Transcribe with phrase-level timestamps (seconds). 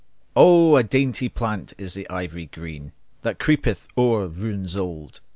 [0.35, 5.19] O, a dainty plant is the ivy green, That creepeth o'er ruins old!